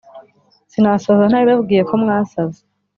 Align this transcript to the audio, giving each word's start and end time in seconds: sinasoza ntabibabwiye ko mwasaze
sinasoza 0.71 1.23
ntabibabwiye 1.27 1.81
ko 1.89 1.93
mwasaze 2.01 2.61